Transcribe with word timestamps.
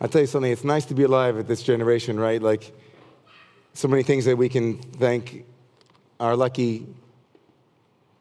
I'll 0.00 0.08
tell 0.08 0.20
you 0.20 0.28
something, 0.28 0.52
it's 0.52 0.62
nice 0.62 0.84
to 0.86 0.94
be 0.94 1.02
alive 1.02 1.38
at 1.38 1.48
this 1.48 1.62
generation, 1.62 2.20
right? 2.20 2.40
Like, 2.40 2.72
so 3.74 3.88
many 3.88 4.04
things 4.04 4.24
that 4.26 4.36
we 4.36 4.48
can 4.48 4.78
thank 4.78 5.44
our 6.20 6.36
lucky 6.36 6.86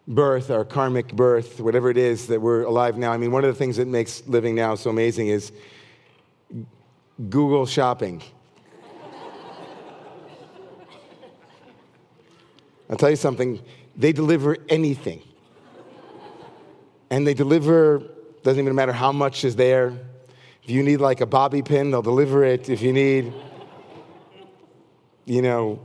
birth, 0.08 0.50
our 0.50 0.66
karmic 0.66 1.14
birth, 1.14 1.60
whatever 1.60 1.92
it 1.92 1.98
is 1.98 2.28
that 2.28 2.42
we're 2.42 2.64
alive 2.64 2.98
now. 2.98 3.12
I 3.12 3.18
mean, 3.18 3.32
one 3.32 3.44
of 3.44 3.54
the 3.54 3.58
things 3.58 3.78
that 3.78 3.88
makes 3.88 4.26
living 4.28 4.56
now 4.56 4.74
so 4.76 4.90
amazing 4.90 5.28
is 5.28 5.52
Google 7.30 7.68
shopping. 7.68 8.24
I'll 12.90 12.98
tell 12.98 13.12
you 13.12 13.16
something, 13.16 13.62
they 13.96 14.14
deliver 14.14 14.58
anything. 14.70 15.22
And 17.10 17.26
they 17.28 17.34
deliver, 17.34 18.04
doesn't 18.44 18.64
even 18.64 18.76
matter 18.76 18.94
how 18.94 19.12
much 19.12 19.44
is 19.44 19.56
there. 19.56 20.07
If 20.68 20.72
you 20.72 20.84
need 20.84 20.98
like 20.98 21.22
a 21.22 21.26
bobby 21.26 21.62
pin, 21.62 21.92
they'll 21.92 22.02
deliver 22.02 22.44
it. 22.44 22.68
If 22.68 22.82
you 22.82 22.92
need, 22.92 23.34
you 25.24 25.42
know, 25.42 25.80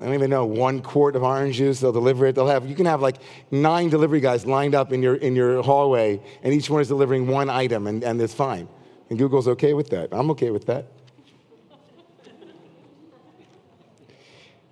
I 0.00 0.06
don't 0.06 0.14
even 0.14 0.30
know, 0.30 0.44
one 0.44 0.82
quart 0.82 1.14
of 1.14 1.22
orange 1.22 1.58
juice, 1.58 1.78
they'll 1.78 1.92
deliver 1.92 2.26
it. 2.26 2.34
They'll 2.34 2.48
have, 2.48 2.66
you 2.66 2.74
can 2.74 2.86
have 2.86 3.00
like 3.00 3.18
nine 3.52 3.88
delivery 3.88 4.18
guys 4.18 4.44
lined 4.44 4.74
up 4.74 4.92
in 4.92 5.00
your, 5.00 5.14
in 5.14 5.36
your 5.36 5.62
hallway, 5.62 6.20
and 6.42 6.52
each 6.52 6.68
one 6.68 6.80
is 6.80 6.88
delivering 6.88 7.28
one 7.28 7.48
item, 7.48 7.86
and, 7.86 8.02
and 8.02 8.20
it's 8.20 8.34
fine. 8.34 8.68
And 9.10 9.16
Google's 9.16 9.46
okay 9.46 9.74
with 9.74 9.90
that. 9.90 10.08
I'm 10.10 10.28
okay 10.32 10.50
with 10.50 10.66
that. 10.66 10.86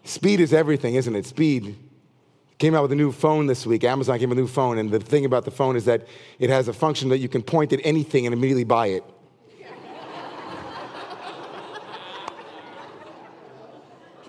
Speed 0.02 0.41
is 0.41 0.52
everything, 0.52 0.96
isn't 0.96 1.15
it? 1.15 1.27
Speed. 1.27 1.77
Came 2.59 2.74
out 2.74 2.82
with 2.82 2.91
a 2.91 2.96
new 2.96 3.12
phone 3.12 3.46
this 3.46 3.65
week. 3.65 3.84
Amazon 3.84 4.18
came 4.18 4.30
with 4.30 4.38
a 4.38 4.41
new 4.41 4.48
phone, 4.48 4.79
and 4.79 4.91
the 4.91 4.98
thing 4.98 5.24
about 5.24 5.45
the 5.45 5.52
phone 5.52 5.77
is 5.77 5.84
that 5.84 6.09
it 6.41 6.51
has 6.51 6.66
a 6.66 6.73
function 6.73 7.09
that 7.10 7.18
you 7.18 7.29
can 7.29 7.41
point 7.41 7.73
at 7.73 7.79
anything 7.84 8.27
and 8.27 8.32
immediately 8.32 8.65
buy 8.65 8.88
it. 8.88 9.05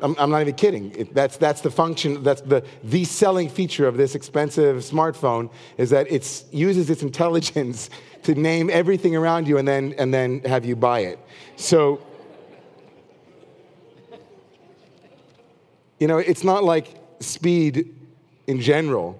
I'm, 0.01 0.15
I'm, 0.17 0.29
not 0.29 0.41
even 0.41 0.55
kidding. 0.55 0.91
It, 0.95 1.13
that's, 1.13 1.37
that's 1.37 1.61
the 1.61 1.71
function, 1.71 2.23
that's 2.23 2.41
the, 2.41 2.63
the 2.83 3.03
selling 3.05 3.49
feature 3.49 3.87
of 3.87 3.97
this 3.97 4.15
expensive 4.15 4.77
smartphone 4.77 5.51
is 5.77 5.89
that 5.89 6.11
it 6.11 6.45
uses 6.51 6.89
its 6.89 7.01
intelligence 7.01 7.89
to 8.23 8.35
name 8.35 8.69
everything 8.69 9.15
around 9.15 9.47
you 9.47 9.57
and 9.57 9.67
then, 9.67 9.93
and 9.97 10.13
then 10.13 10.41
have 10.41 10.65
you 10.65 10.75
buy 10.75 10.99
it. 10.99 11.19
So, 11.55 12.01
you 15.99 16.07
know, 16.07 16.17
it's 16.17 16.43
not 16.43 16.63
like 16.63 16.95
speed 17.19 17.95
in 18.47 18.61
general 18.61 19.19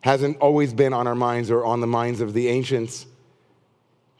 hasn't 0.00 0.38
always 0.38 0.72
been 0.72 0.92
on 0.92 1.06
our 1.06 1.14
minds 1.14 1.50
or 1.50 1.64
on 1.64 1.80
the 1.80 1.86
minds 1.86 2.20
of 2.20 2.32
the 2.32 2.48
ancients. 2.48 3.06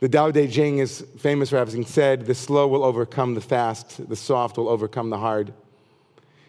The 0.00 0.08
Tao 0.08 0.30
Te 0.30 0.46
Ching 0.46 0.78
is 0.78 1.04
famous 1.18 1.50
for 1.50 1.56
having 1.56 1.84
said, 1.84 2.26
the 2.26 2.34
slow 2.34 2.68
will 2.68 2.84
overcome 2.84 3.34
the 3.34 3.40
fast, 3.40 4.08
the 4.08 4.14
soft 4.14 4.56
will 4.56 4.68
overcome 4.68 5.10
the 5.10 5.18
hard. 5.18 5.52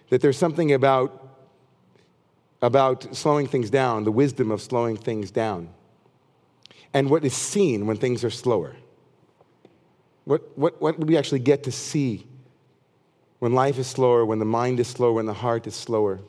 That 0.09 0.21
there's 0.21 0.37
something 0.37 0.71
about, 0.71 1.37
about 2.61 3.15
slowing 3.15 3.47
things 3.47 3.71
down, 3.71 4.03
the 4.03 4.11
wisdom 4.11 4.51
of 4.51 4.61
slowing 4.61 4.97
things 4.97 5.31
down, 5.31 5.69
and 6.93 7.09
what 7.09 7.25
is 7.25 7.33
seen 7.33 7.87
when 7.87 7.97
things 7.97 8.23
are 8.23 8.29
slower. 8.29 8.75
What, 10.25 10.55
what, 10.55 10.79
what 10.79 10.99
we 10.99 11.17
actually 11.17 11.39
get 11.39 11.63
to 11.63 11.71
see 11.71 12.27
when 13.39 13.53
life 13.53 13.79
is 13.79 13.87
slower, 13.87 14.25
when 14.25 14.37
the 14.37 14.45
mind 14.45 14.79
is 14.79 14.87
slower, 14.87 15.13
when 15.13 15.25
the 15.25 15.33
heart 15.33 15.65
is 15.65 15.73
slower. 15.73 16.19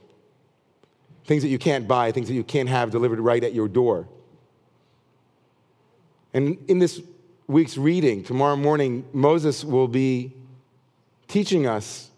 Things 1.27 1.43
that 1.43 1.49
you 1.49 1.59
can't 1.59 1.87
buy, 1.87 2.13
things 2.13 2.29
that 2.29 2.35
you 2.35 2.45
can't 2.45 2.69
have 2.69 2.91
delivered 2.91 3.21
right 3.21 3.45
at 3.45 3.53
your 3.53 3.69
door. 3.69 4.09
And 6.33 6.59
in 6.69 6.79
this 6.79 7.03
week's 7.51 7.77
reading, 7.77 8.23
tomorrow 8.23 8.55
morning, 8.55 9.05
Moses 9.13 9.65
will 9.65 9.89
be 9.89 10.33
teaching 11.27 11.67
us 11.67 12.11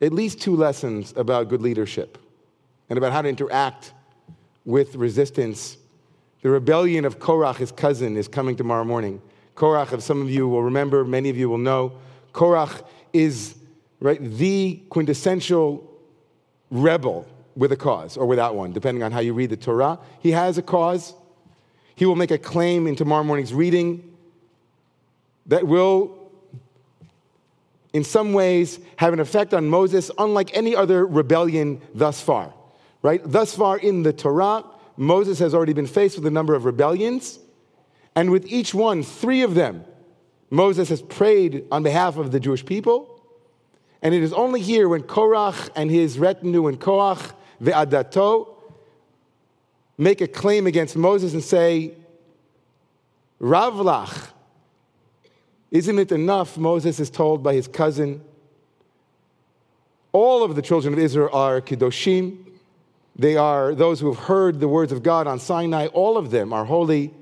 at 0.00 0.10
least 0.10 0.40
two 0.40 0.56
lessons 0.56 1.12
about 1.16 1.50
good 1.50 1.60
leadership 1.60 2.16
and 2.88 2.96
about 2.96 3.12
how 3.12 3.20
to 3.20 3.28
interact 3.28 3.92
with 4.64 4.94
resistance. 4.94 5.76
The 6.40 6.48
rebellion 6.48 7.04
of 7.04 7.18
Korach, 7.18 7.56
his 7.56 7.70
cousin, 7.70 8.16
is 8.16 8.26
coming 8.26 8.56
tomorrow 8.56 8.84
morning. 8.84 9.20
Korach, 9.54 9.92
if 9.92 10.02
some 10.02 10.22
of 10.22 10.30
you 10.30 10.48
will 10.48 10.62
remember, 10.62 11.04
many 11.04 11.28
of 11.28 11.36
you 11.36 11.50
will 11.50 11.58
know, 11.58 11.92
Korach 12.32 12.82
is 13.12 13.56
right, 14.00 14.18
the 14.22 14.80
quintessential 14.88 15.86
rebel 16.70 17.26
with 17.54 17.70
a 17.72 17.76
cause 17.76 18.16
or 18.16 18.24
without 18.24 18.54
one, 18.54 18.72
depending 18.72 19.02
on 19.02 19.12
how 19.12 19.20
you 19.20 19.34
read 19.34 19.50
the 19.50 19.58
Torah. 19.58 19.98
He 20.20 20.30
has 20.30 20.56
a 20.56 20.62
cause. 20.62 21.12
He 21.96 22.06
will 22.06 22.16
make 22.16 22.30
a 22.30 22.38
claim 22.38 22.86
in 22.86 22.96
tomorrow 22.96 23.24
morning's 23.24 23.52
reading 23.52 24.09
that 25.50 25.66
will, 25.66 26.30
in 27.92 28.04
some 28.04 28.32
ways, 28.32 28.78
have 28.96 29.12
an 29.12 29.18
effect 29.18 29.52
on 29.52 29.68
Moses, 29.68 30.10
unlike 30.16 30.56
any 30.56 30.76
other 30.76 31.04
rebellion 31.04 31.80
thus 31.92 32.20
far. 32.20 32.54
Right? 33.02 33.20
Thus 33.24 33.56
far 33.56 33.76
in 33.76 34.04
the 34.04 34.12
Torah, 34.12 34.64
Moses 34.96 35.40
has 35.40 35.52
already 35.52 35.72
been 35.72 35.88
faced 35.88 36.16
with 36.16 36.26
a 36.26 36.30
number 36.30 36.54
of 36.54 36.64
rebellions, 36.64 37.40
and 38.14 38.30
with 38.30 38.46
each 38.46 38.74
one, 38.74 39.02
three 39.02 39.42
of 39.42 39.54
them, 39.54 39.84
Moses 40.50 40.88
has 40.88 41.02
prayed 41.02 41.64
on 41.72 41.82
behalf 41.82 42.16
of 42.16 42.30
the 42.30 42.40
Jewish 42.40 42.64
people. 42.64 43.20
And 44.02 44.14
it 44.14 44.22
is 44.22 44.32
only 44.32 44.60
here 44.60 44.88
when 44.88 45.02
Korach 45.02 45.70
and 45.74 45.90
his 45.90 46.18
retinue 46.18 46.66
and 46.66 46.80
Korach 46.80 47.32
ve'adato 47.62 48.54
make 49.98 50.20
a 50.20 50.26
claim 50.26 50.66
against 50.66 50.96
Moses 50.96 51.34
and 51.34 51.42
say, 51.42 51.94
Ravlach, 53.40 54.29
isn't 55.70 55.98
it 55.98 56.12
enough? 56.12 56.58
Moses 56.58 56.98
is 56.98 57.10
told 57.10 57.42
by 57.42 57.54
his 57.54 57.68
cousin. 57.68 58.22
All 60.12 60.42
of 60.42 60.56
the 60.56 60.62
children 60.62 60.92
of 60.92 60.98
Israel 60.98 61.30
are 61.32 61.60
Kedoshim. 61.60 62.38
They 63.16 63.36
are 63.36 63.74
those 63.74 64.00
who 64.00 64.12
have 64.12 64.24
heard 64.24 64.60
the 64.60 64.68
words 64.68 64.92
of 64.92 65.02
God 65.02 65.26
on 65.26 65.38
Sinai. 65.38 65.86
All 65.88 66.16
of 66.16 66.30
them 66.30 66.52
are 66.52 66.64
holy. 66.64 67.12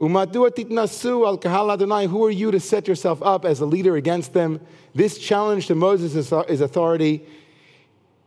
al 0.00 0.08
kahal. 0.08 2.08
Who 2.08 2.24
are 2.24 2.30
you 2.30 2.50
to 2.50 2.60
set 2.60 2.86
yourself 2.86 3.22
up 3.22 3.44
as 3.44 3.60
a 3.60 3.66
leader 3.66 3.96
against 3.96 4.34
them? 4.34 4.60
This 4.94 5.18
challenge 5.18 5.68
to 5.68 5.74
Moses' 5.74 6.32
authority 6.32 7.22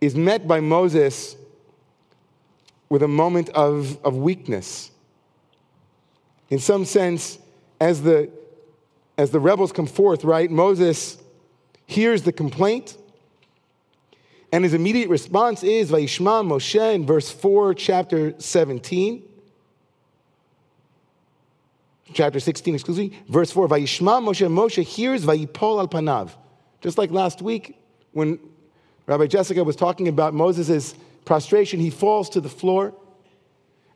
is 0.02 0.16
met 0.16 0.48
by 0.48 0.60
Moses 0.60 1.36
with 2.90 3.04
a 3.04 3.08
moment 3.08 3.50
of, 3.50 4.04
of 4.04 4.16
weakness. 4.16 4.90
In 6.50 6.58
some 6.58 6.86
sense, 6.86 7.38
as 7.80 8.02
the, 8.02 8.32
as 9.20 9.32
the 9.32 9.40
rebels 9.40 9.74
come 9.74 9.86
forth, 9.86 10.24
right, 10.24 10.50
Moses 10.50 11.18
hears 11.86 12.24
the 12.24 12.32
complaint, 12.32 12.96
and 14.54 14.64
his 14.64 14.74
immediate 14.74 15.10
response 15.10 15.62
is 15.62 15.92
Vayishma 15.92 16.42
Moshe 16.48 16.96
in 16.96 17.06
verse 17.06 17.30
4, 17.30 17.74
chapter 17.74 18.34
17. 18.40 19.22
Chapter 22.14 22.40
16, 22.40 22.74
excuse 22.74 22.98
me, 22.98 23.20
verse 23.28 23.52
4, 23.52 23.68
Vayishma 23.68 24.24
Moshe, 24.24 24.48
Moshe 24.48 24.84
hears 24.84 25.26
Vayipol 25.26 25.80
al 25.80 25.90
Panav. 25.90 26.30
Just 26.80 26.98
like 26.98 27.12
last 27.12 27.42
week 27.42 27.78
when 28.14 28.40
Rabbi 29.06 29.28
Jessica 29.28 29.66
was 29.66 29.76
talking 29.76 30.08
about 30.08 30.34
Moses' 30.34 30.96
prostration, 31.26 31.82
he 31.82 31.90
falls 31.90 32.30
to 32.30 32.40
the 32.40 32.48
floor. 32.48 32.94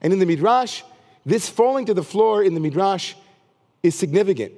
And 0.01 0.11
in 0.11 0.19
the 0.19 0.25
Midrash, 0.25 0.81
this 1.25 1.47
falling 1.47 1.85
to 1.85 1.93
the 1.93 2.03
floor 2.03 2.43
in 2.43 2.55
the 2.55 2.59
Midrash 2.59 3.13
is 3.83 3.95
significant. 3.95 4.55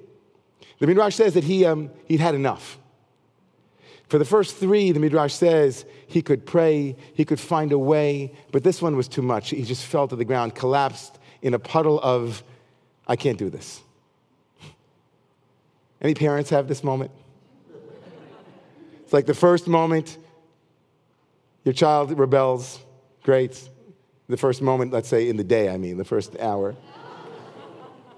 The 0.79 0.87
Midrash 0.87 1.15
says 1.15 1.33
that 1.33 1.43
he, 1.43 1.65
um, 1.65 1.89
he'd 2.07 2.19
had 2.19 2.35
enough. 2.35 2.77
For 4.07 4.19
the 4.19 4.25
first 4.25 4.57
three, 4.57 4.91
the 4.91 4.99
Midrash 4.99 5.33
says 5.33 5.85
he 6.07 6.21
could 6.21 6.45
pray, 6.45 6.95
he 7.13 7.25
could 7.25 7.39
find 7.39 7.71
a 7.71 7.79
way, 7.79 8.33
but 8.51 8.63
this 8.63 8.81
one 8.81 8.95
was 8.95 9.07
too 9.07 9.21
much. 9.21 9.49
He 9.49 9.63
just 9.63 9.85
fell 9.85 10.07
to 10.07 10.15
the 10.15 10.25
ground, 10.25 10.53
collapsed 10.53 11.17
in 11.41 11.53
a 11.53 11.59
puddle 11.59 11.99
of, 12.01 12.43
I 13.07 13.15
can't 13.15 13.37
do 13.37 13.49
this. 13.49 13.81
Any 16.01 16.13
parents 16.13 16.49
have 16.51 16.67
this 16.67 16.83
moment? 16.83 17.11
It's 19.03 19.13
like 19.13 19.25
the 19.25 19.33
first 19.33 19.67
moment 19.67 20.17
your 21.65 21.73
child 21.73 22.17
rebels, 22.17 22.79
great. 23.23 23.69
The 24.29 24.37
first 24.37 24.61
moment, 24.61 24.93
let's 24.93 25.09
say 25.09 25.27
in 25.27 25.35
the 25.35 25.43
day, 25.43 25.69
I 25.69 25.77
mean, 25.77 25.97
the 25.97 26.05
first 26.05 26.39
hour. 26.39 26.75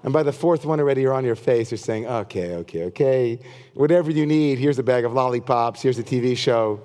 And 0.04 0.12
by 0.12 0.22
the 0.22 0.32
fourth 0.32 0.64
one 0.64 0.78
already, 0.80 1.02
you're 1.02 1.14
on 1.14 1.24
your 1.24 1.34
face. 1.34 1.70
You're 1.70 1.78
saying, 1.78 2.06
okay, 2.06 2.54
okay, 2.56 2.84
okay. 2.84 3.38
Whatever 3.74 4.10
you 4.10 4.26
need, 4.26 4.58
here's 4.58 4.78
a 4.78 4.82
bag 4.82 5.04
of 5.04 5.12
lollipops, 5.12 5.82
here's 5.82 5.98
a 5.98 6.04
TV 6.04 6.36
show. 6.36 6.80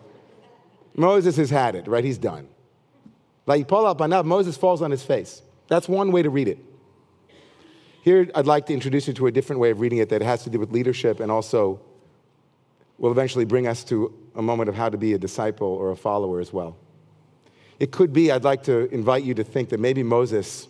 Moses 0.95 1.37
has 1.37 1.49
had 1.49 1.75
it, 1.75 1.87
right? 1.87 2.03
He's 2.03 2.17
done. 2.17 2.47
Like 3.45 3.71
up 3.71 4.01
enough, 4.01 4.25
Moses 4.25 4.57
falls 4.57 4.81
on 4.81 4.91
his 4.91 5.03
face. 5.03 5.41
That's 5.67 5.87
one 5.87 6.11
way 6.11 6.21
to 6.21 6.29
read 6.29 6.47
it. 6.47 6.59
Here, 8.03 8.29
I'd 8.35 8.47
like 8.47 8.65
to 8.67 8.73
introduce 8.73 9.07
you 9.07 9.13
to 9.13 9.27
a 9.27 9.31
different 9.31 9.59
way 9.59 9.71
of 9.71 9.79
reading 9.79 9.99
it 9.99 10.09
that 10.09 10.21
has 10.21 10.43
to 10.43 10.49
do 10.49 10.59
with 10.59 10.71
leadership 10.71 11.19
and 11.19 11.31
also 11.31 11.79
will 12.97 13.11
eventually 13.11 13.45
bring 13.45 13.67
us 13.67 13.83
to 13.85 14.13
a 14.35 14.41
moment 14.41 14.69
of 14.69 14.75
how 14.75 14.89
to 14.89 14.97
be 14.97 15.13
a 15.13 15.17
disciple 15.17 15.67
or 15.67 15.91
a 15.91 15.95
follower 15.95 16.39
as 16.39 16.51
well. 16.51 16.77
It 17.79 17.91
could 17.91 18.13
be, 18.13 18.31
I'd 18.31 18.43
like 18.43 18.63
to 18.63 18.93
invite 18.93 19.23
you 19.23 19.33
to 19.35 19.43
think 19.43 19.69
that 19.69 19.79
maybe 19.79 20.03
Moses, 20.03 20.67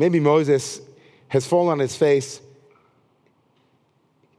Maybe 0.00 0.18
Moses 0.18 0.80
has 1.28 1.46
fallen 1.46 1.72
on 1.72 1.78
his 1.78 1.94
face, 1.94 2.40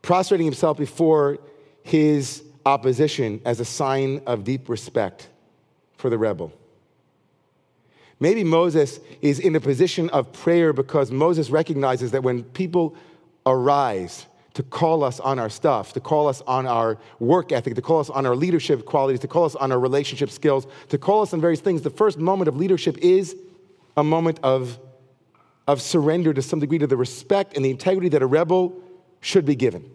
prostrating 0.02 0.46
himself 0.46 0.76
before 0.76 1.38
his 1.84 2.44
opposition 2.66 3.40
as 3.46 3.60
a 3.60 3.66
sign 3.66 4.24
of 4.26 4.44
deep 4.44 4.70
respect 4.70 5.30
for 5.98 6.10
the 6.10 6.18
rebel. 6.18 6.52
Maybe 8.20 8.44
Moses 8.44 9.00
is 9.22 9.38
in 9.38 9.56
a 9.56 9.60
position 9.60 10.10
of 10.10 10.34
prayer 10.34 10.74
because 10.74 11.12
Moses 11.12 11.52
recognizes 11.52 12.10
that 12.10 12.24
when 12.24 12.42
people 12.42 12.96
arise 13.46 14.26
to 14.56 14.64
call 14.64 15.04
us 15.04 15.20
on 15.20 15.38
our 15.38 15.52
stuff, 15.52 15.94
to 15.94 16.00
call 16.00 16.28
us 16.28 16.42
on 16.48 16.66
our 16.66 16.98
work 17.20 17.52
ethic, 17.52 17.76
to 17.76 17.84
call 17.84 18.00
us 18.00 18.10
on 18.10 18.26
our 18.26 18.36
leadership 18.36 18.84
qualities, 18.88 19.20
to 19.20 19.28
call 19.28 19.46
us 19.46 19.56
on 19.56 19.72
our 19.72 19.80
relationship 19.80 20.32
skills, 20.32 20.66
to 20.90 20.98
call 20.98 21.22
us 21.22 21.36
on 21.36 21.40
various 21.40 21.62
things, 21.62 21.84
the 21.84 21.92
first 21.92 22.18
moment 22.18 22.48
of 22.48 22.56
leadership 22.56 22.98
is 22.98 23.36
a 23.96 24.04
moment 24.04 24.40
of, 24.42 24.80
of 25.68 25.82
surrender 25.82 26.34
to 26.34 26.42
some 26.42 26.60
degree 26.60 26.78
to 26.80 26.88
the 26.88 26.98
respect 26.98 27.56
and 27.56 27.64
the 27.64 27.70
integrity 27.70 28.10
that 28.10 28.22
a 28.22 28.26
rebel 28.26 28.74
should 29.22 29.46
be 29.46 29.56
given. 29.56 29.90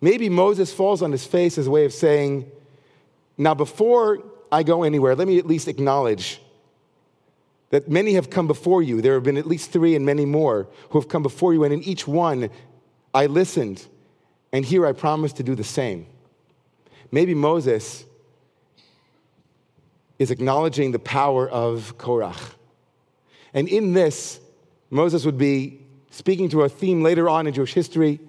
Maybe 0.00 0.28
Moses 0.28 0.72
falls 0.72 1.02
on 1.02 1.12
his 1.12 1.26
face 1.26 1.58
as 1.58 1.66
a 1.66 1.70
way 1.70 1.84
of 1.84 1.92
saying, 1.92 2.50
Now, 3.36 3.54
before 3.54 4.22
I 4.50 4.62
go 4.62 4.82
anywhere, 4.82 5.14
let 5.14 5.28
me 5.28 5.38
at 5.38 5.46
least 5.46 5.68
acknowledge 5.68 6.40
that 7.70 7.88
many 7.88 8.14
have 8.14 8.30
come 8.30 8.46
before 8.46 8.82
you. 8.82 9.00
There 9.00 9.14
have 9.14 9.22
been 9.22 9.36
at 9.36 9.46
least 9.46 9.70
three 9.70 9.94
and 9.94 10.04
many 10.04 10.24
more 10.24 10.68
who 10.90 10.98
have 10.98 11.08
come 11.08 11.22
before 11.22 11.54
you, 11.54 11.64
and 11.64 11.72
in 11.72 11.82
each 11.82 12.06
one 12.06 12.50
I 13.14 13.26
listened, 13.26 13.86
and 14.52 14.64
here 14.64 14.86
I 14.86 14.92
promise 14.92 15.32
to 15.34 15.42
do 15.42 15.54
the 15.54 15.64
same. 15.64 16.06
Maybe 17.12 17.34
Moses 17.34 18.04
is 20.18 20.30
acknowledging 20.30 20.92
the 20.92 20.98
power 20.98 21.48
of 21.48 21.96
Korach. 21.98 22.54
And 23.54 23.68
in 23.68 23.92
this, 23.92 24.40
Moses 24.90 25.24
would 25.24 25.38
be 25.38 25.80
speaking 26.10 26.48
to 26.50 26.62
a 26.62 26.68
theme 26.68 27.02
later 27.02 27.28
on 27.28 27.46
in 27.46 27.54
Jewish 27.54 27.72
history 27.72 28.20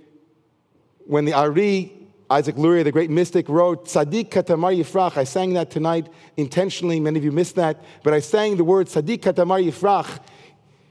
when 1.05 1.25
the 1.25 1.33
Ari, 1.33 1.91
Isaac 2.29 2.57
Luria, 2.57 2.83
the 2.83 2.91
great 2.91 3.09
mystic, 3.09 3.49
wrote, 3.49 3.85
Tzaddik 3.85 4.29
Katamar 4.29 4.77
Yifrach. 4.77 5.17
I 5.17 5.23
sang 5.23 5.53
that 5.53 5.71
tonight 5.71 6.07
intentionally. 6.37 6.99
Many 6.99 7.19
of 7.19 7.25
you 7.25 7.31
missed 7.31 7.55
that. 7.55 7.83
But 8.03 8.13
I 8.13 8.19
sang 8.19 8.57
the 8.57 8.63
word 8.63 8.87
Tzaddik 8.87 9.19
Katamar 9.19 9.63
Yifrach 9.63 10.19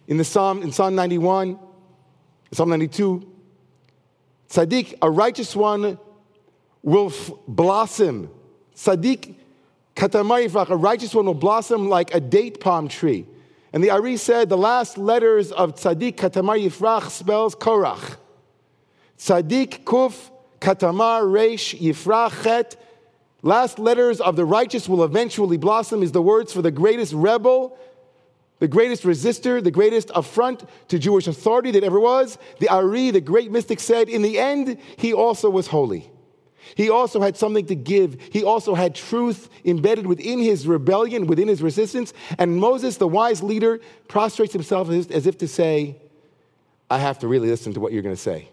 in 0.07 0.17
the 0.17 0.25
Psalm, 0.25 0.63
in 0.63 0.73
Psalm 0.73 0.95
91, 0.95 1.59
Psalm 2.53 2.69
92. 2.69 3.27
Tzaddik, 4.49 4.99
a 5.01 5.11
righteous 5.11 5.55
one, 5.55 5.99
will 6.83 7.07
f- 7.07 7.31
blossom. 7.47 8.31
Tzaddik 8.75 9.37
Katamar 9.95 10.47
Yifrach, 10.47 10.71
a 10.71 10.77
righteous 10.77 11.15
one 11.15 11.27
will 11.27 11.35
blossom 11.35 11.89
like 11.89 12.13
a 12.15 12.21
date 12.21 12.61
palm 12.61 12.89
tree. 12.89 13.27
And 13.73 13.85
the 13.85 13.91
Ari 13.91 14.17
said 14.17 14.49
the 14.49 14.59
last 14.59 14.99
letters 14.99 15.53
of 15.53 15.77
Tzaddik 15.77 16.17
Katamar 16.17 16.59
Yifrach 16.59 17.11
spells 17.11 17.55
Korach. 17.55 18.17
Tzaddik 19.17 19.85
Kuf 19.85 20.31
Katamar 20.61 21.23
Reish 21.23 21.79
Yifrach. 21.79 22.75
Last 23.43 23.79
letters 23.79 24.21
of 24.21 24.37
the 24.37 24.45
righteous 24.45 24.89
will 24.89 25.05
eventually 25.05 25.57
blossom 25.57 26.03
is 26.03 26.13
the 26.13 26.21
words 26.21 26.53
for 26.53 26.63
the 26.63 26.71
greatest 26.71 27.13
rebel, 27.15 27.79
the 28.59 28.69
greatest 28.69 29.05
resistor, 29.05 29.63
the 29.65 29.71
greatest 29.71 30.11
affront 30.15 30.65
to 30.89 30.99
Jewish 30.99 31.27
authority 31.27 31.71
that 31.71 31.85
ever 31.85 31.99
was. 31.99 32.37
The 32.59 32.69
Ari, 32.69 33.13
the 33.13 33.21
great 33.21 33.51
mystic, 33.51 33.81
said, 33.81 34.09
in 34.09 34.21
the 34.21 34.39
end, 34.39 34.79
he 34.99 35.15
also 35.15 35.49
was 35.49 35.69
holy. 35.69 36.11
He 36.75 36.91
also 36.91 37.21
had 37.21 37.37
something 37.37 37.67
to 37.67 37.75
give. 37.75 38.21
He 38.33 38.45
also 38.45 38.75
had 38.75 38.95
truth 38.95 39.49
embedded 39.65 40.07
within 40.07 40.39
his 40.39 40.67
rebellion, 40.67 41.27
within 41.27 41.49
his 41.49 41.63
resistance. 41.63 42.13
And 42.39 42.57
Moses, 42.57 42.97
the 42.97 43.09
wise 43.09 43.43
leader, 43.43 43.81
prostrates 44.09 44.53
himself 44.53 44.91
as 44.91 45.27
if 45.27 45.39
to 45.39 45.49
say, 45.49 45.97
I 46.91 46.99
have 46.99 47.19
to 47.21 47.29
really 47.29 47.49
listen 47.49 47.73
to 47.75 47.81
what 47.81 47.93
you're 47.93 48.03
going 48.03 48.15
to 48.15 48.21
say 48.21 48.49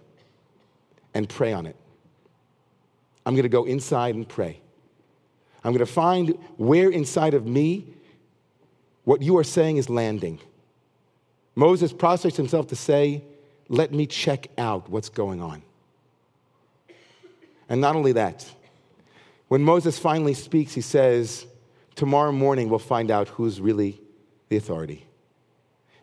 and 1.14 1.28
pray 1.28 1.54
on 1.54 1.66
it. 1.66 1.76
I'm 3.26 3.34
going 3.34 3.44
to 3.44 3.50
go 3.50 3.66
inside 3.66 4.16
and 4.16 4.28
pray. 4.28 4.62
I'm 5.64 5.74
going 5.74 5.86
to 5.86 5.92
find 5.92 6.38
where 6.58 6.90
inside 6.90 7.34
of 7.34 7.46
me 7.46 7.94
what 9.04 9.22
you 9.22 9.38
are 9.38 9.44
saying 9.44 9.78
is 9.78 9.90
landing. 9.90 10.40
Moses 11.56 11.92
prostrates 11.92 12.38
himself 12.38 12.68
to 12.68 12.76
say, 12.76 13.24
Let 13.68 13.92
me 13.92 14.06
check 14.06 14.48
out 14.58 14.90
what's 14.90 15.10
going 15.10 15.42
on. 15.42 15.64
And 17.70 17.82
not 17.82 17.96
only 17.96 18.14
that, 18.14 18.50
when 19.48 19.62
Moses 19.62 19.98
finally 19.98 20.34
speaks, 20.34 20.74
he 20.74 20.82
says, 20.82 21.46
Tomorrow 21.96 22.32
morning 22.32 22.70
we'll 22.70 22.80
find 22.80 23.10
out 23.10 23.28
who's 23.30 23.60
really 23.60 24.00
the 24.50 24.58
authority. 24.58 25.08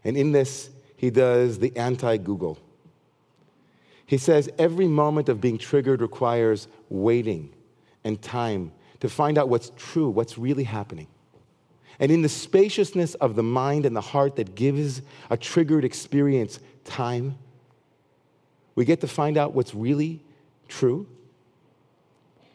And 0.03 0.17
in 0.17 0.33
this, 0.33 0.71
he 0.97 1.11
does 1.11 1.59
the 1.59 1.77
anti 1.77 2.17
Google. 2.17 2.59
He 4.07 4.19
says 4.19 4.51
every 4.59 4.89
moment 4.89 5.29
of 5.29 5.41
being 5.41 5.57
triggered 5.57 6.03
requires 6.03 6.69
waiting 6.89 7.55
and 8.03 8.21
time 8.21 8.73
to 9.01 9.09
find 9.09 9.39
out 9.39 9.49
what's 9.49 9.71
true, 9.77 10.09
what's 10.09 10.37
really 10.37 10.65
happening. 10.65 11.07
And 11.99 12.11
in 12.11 12.23
the 12.23 12.29
spaciousness 12.29 13.15
of 13.15 13.37
the 13.37 13.43
mind 13.43 13.87
and 13.87 13.95
the 13.95 14.01
heart 14.01 14.37
that 14.37 14.55
gives 14.55 15.01
a 15.31 15.37
triggered 15.37 15.85
experience 15.85 16.59
time, 16.85 17.39
we 18.75 18.85
get 18.85 19.01
to 19.03 19.09
find 19.09 19.39
out 19.39 19.55
what's 19.55 19.75
really 19.75 20.23
true 20.69 21.07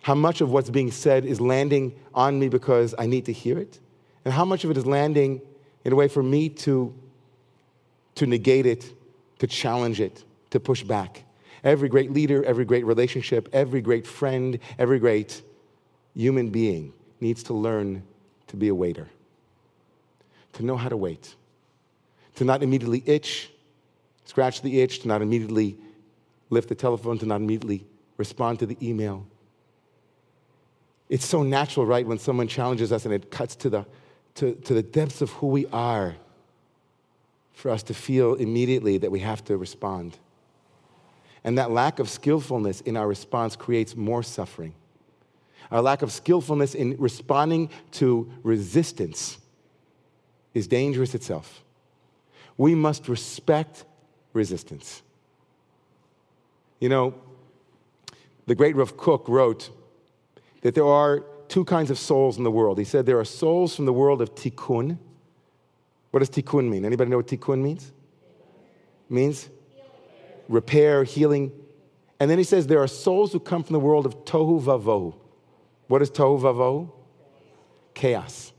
how 0.01 0.15
much 0.15 0.41
of 0.41 0.51
what's 0.51 0.69
being 0.69 0.91
said 0.91 1.25
is 1.25 1.41
landing 1.41 1.93
on 2.13 2.39
me 2.39 2.49
because 2.49 2.95
I 2.97 3.05
need 3.05 3.25
to 3.25 3.33
hear 3.33 3.57
it, 3.57 3.79
and 4.25 4.33
how 4.33 4.45
much 4.45 4.63
of 4.63 4.71
it 4.71 4.77
is 4.77 4.85
landing 4.85 5.41
in 5.83 5.93
a 5.93 5.95
way 5.95 6.07
for 6.07 6.23
me 6.23 6.49
to, 6.49 6.93
to 8.15 8.25
negate 8.25 8.65
it, 8.65 8.93
to 9.39 9.47
challenge 9.47 9.99
it, 9.99 10.23
to 10.51 10.59
push 10.59 10.83
back. 10.83 11.23
Every 11.63 11.89
great 11.89 12.11
leader, 12.11 12.43
every 12.45 12.65
great 12.65 12.85
relationship, 12.85 13.49
every 13.51 13.81
great 13.81 14.07
friend, 14.07 14.59
every 14.77 14.99
great 14.99 15.41
human 16.13 16.49
being 16.49 16.93
needs 17.19 17.43
to 17.43 17.53
learn 17.53 18.03
to 18.47 18.55
be 18.55 18.69
a 18.69 18.75
waiter, 18.75 19.07
to 20.53 20.63
know 20.63 20.77
how 20.77 20.89
to 20.89 20.97
wait, 20.97 21.35
to 22.35 22.45
not 22.45 22.63
immediately 22.63 23.03
itch, 23.05 23.51
scratch 24.25 24.61
the 24.61 24.81
itch, 24.81 24.99
to 24.99 25.07
not 25.07 25.21
immediately 25.21 25.77
lift 26.49 26.69
the 26.69 26.75
telephone, 26.75 27.17
to 27.19 27.25
not 27.25 27.37
immediately 27.37 27.85
respond 28.17 28.59
to 28.59 28.65
the 28.65 28.77
email 28.81 29.25
it's 31.09 31.25
so 31.25 31.41
natural, 31.41 31.85
right, 31.85 32.05
when 32.05 32.19
someone 32.19 32.47
challenges 32.47 32.91
us 32.91 33.05
and 33.05 33.13
it 33.13 33.31
cuts 33.31 33.55
to 33.57 33.69
the, 33.69 33.85
to, 34.35 34.53
to 34.53 34.73
the 34.75 34.83
depths 34.83 35.21
of 35.21 35.31
who 35.31 35.47
we 35.47 35.65
are 35.67 36.15
for 37.53 37.71
us 37.71 37.83
to 37.83 37.93
feel 37.93 38.35
immediately 38.35 38.97
that 38.99 39.11
we 39.11 39.19
have 39.19 39.43
to 39.45 39.57
respond. 39.57 40.17
And 41.43 41.57
that 41.57 41.71
lack 41.71 41.99
of 41.99 42.09
skillfulness 42.09 42.81
in 42.81 42.95
our 42.95 43.07
response 43.07 43.55
creates 43.55 43.95
more 43.95 44.21
suffering. 44.21 44.75
Our 45.71 45.81
lack 45.81 46.01
of 46.01 46.11
skillfulness 46.11 46.75
in 46.75 46.95
responding 46.97 47.69
to 47.93 48.31
resistance 48.43 49.39
is 50.53 50.67
dangerous 50.67 51.15
itself. 51.15 51.63
We 52.57 52.75
must 52.75 53.07
respect 53.07 53.85
resistance. 54.33 55.01
You 56.79 56.89
know, 56.89 57.15
the 58.47 58.55
great 58.55 58.75
Rav 58.75 58.97
Kook 58.97 59.27
wrote 59.27 59.69
that 60.61 60.75
there 60.75 60.85
are 60.85 61.23
two 61.47 61.65
kinds 61.65 61.89
of 61.91 61.97
souls 61.97 62.37
in 62.37 62.43
the 62.43 62.51
world. 62.51 62.77
He 62.77 62.83
said 62.83 63.05
there 63.05 63.19
are 63.19 63.25
souls 63.25 63.75
from 63.75 63.85
the 63.85 63.93
world 63.93 64.21
of 64.21 64.35
tikkun. 64.35 64.97
What 66.11 66.19
does 66.19 66.29
tikkun 66.29 66.69
mean? 66.69 66.85
Anybody 66.85 67.09
know 67.09 67.17
what 67.17 67.27
tikkun 67.27 67.61
means? 67.61 67.91
It 69.09 69.13
Means 69.13 69.49
repair, 70.47 71.03
healing. 71.03 71.51
And 72.19 72.29
then 72.29 72.37
he 72.37 72.43
says 72.43 72.67
there 72.67 72.81
are 72.81 72.87
souls 72.87 73.31
who 73.31 73.39
come 73.39 73.63
from 73.63 73.73
the 73.73 73.79
world 73.79 74.05
of 74.05 74.25
tohu 74.25 74.61
vavohu. 74.61 75.15
What 75.87 76.01
is 76.01 76.11
tohu 76.11 76.39
vavohu? 76.39 76.91
Chaos. 77.93 78.51